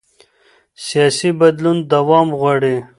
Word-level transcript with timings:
سیاسي 0.85 1.29
بدلون 1.39 1.77
دوام 1.91 2.27
غواړي 2.39 2.75